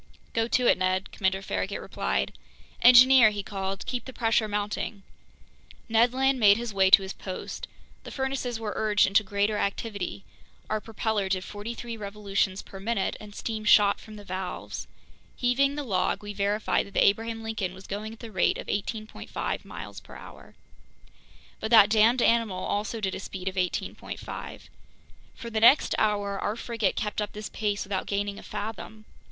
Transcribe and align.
"Go 0.33 0.47
to 0.47 0.65
it, 0.65 0.79
Ned," 0.79 1.11
Commander 1.11 1.43
Farragut 1.43 1.79
replied. 1.79 2.33
"Engineer," 2.81 3.29
he 3.29 3.43
called, 3.43 3.85
"keep 3.85 4.05
the 4.05 4.11
pressure 4.11 4.47
mounting!" 4.47 5.03
Ned 5.87 6.11
Land 6.11 6.39
made 6.39 6.57
his 6.57 6.73
way 6.73 6.89
to 6.89 7.03
his 7.03 7.13
post. 7.13 7.67
The 8.03 8.09
furnaces 8.09 8.59
were 8.59 8.73
urged 8.75 9.05
into 9.05 9.21
greater 9.23 9.57
activity; 9.57 10.23
our 10.71 10.81
propeller 10.81 11.29
did 11.29 11.43
forty 11.43 11.75
three 11.75 11.95
revolutions 11.97 12.63
per 12.63 12.79
minute, 12.79 13.15
and 13.19 13.35
steam 13.35 13.63
shot 13.63 13.99
from 13.99 14.15
the 14.15 14.23
valves. 14.23 14.87
Heaving 15.35 15.75
the 15.75 15.83
log, 15.83 16.23
we 16.23 16.33
verified 16.33 16.87
that 16.87 16.95
the 16.95 17.05
Abraham 17.05 17.43
Lincoln 17.43 17.75
was 17.75 17.85
going 17.85 18.11
at 18.11 18.21
the 18.21 18.31
rate 18.31 18.57
of 18.57 18.65
18.5 18.65 19.63
miles 19.65 19.99
per 19.99 20.15
hour. 20.15 20.55
But 21.59 21.69
that 21.69 21.91
damned 21.91 22.23
animal 22.23 22.65
also 22.65 23.01
did 23.01 23.13
a 23.13 23.19
speed 23.19 23.47
of 23.47 23.53
18.5. 23.55 24.61
For 25.35 25.49
the 25.51 25.59
next 25.59 25.93
hour 25.99 26.39
our 26.39 26.55
frigate 26.55 26.95
kept 26.95 27.21
up 27.21 27.33
this 27.33 27.49
pace 27.49 27.83
without 27.83 28.07
gaining 28.07 28.39
a 28.39 28.41
fathom! 28.41 29.05